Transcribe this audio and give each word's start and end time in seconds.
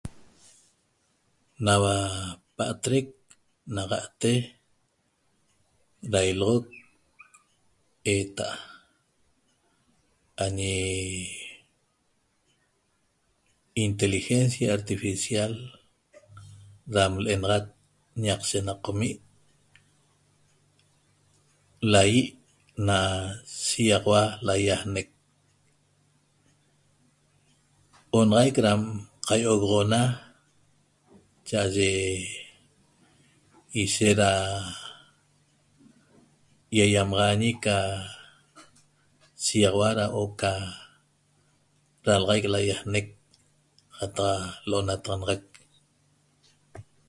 Nahua 1.65 1.97
patrec 2.57 3.07
naxate 3.75 4.33
da 6.11 6.19
iloxoc 6.31 6.65
eta 8.17 8.47
añe 10.45 10.73
inteligencia 13.85 14.67
artificial 14.77 15.53
da 16.93 17.03
lenaxat 17.25 17.65
ñaq 18.23 18.41
shenaqaam 18.49 18.81
qomi 18.85 19.09
lahie 21.91 22.23
na 22.87 22.97
shexaua 23.65 24.21
laiaxnec 24.47 25.07
onaxaiq 28.17 28.57
dam 28.65 28.81
caioxona 29.27 30.01
cha 31.47 31.59
aye 31.67 31.89
ishet 33.83 34.15
da 34.21 34.31
iaiamaxañe 36.77 37.49
ca 37.65 37.77
shexaua 39.45 39.89
huoca 40.13 40.51
dalaxaiq 42.03 42.45
loixneq 42.53 43.07
cata 43.95 44.27
lolataxanaxaq 44.69 45.43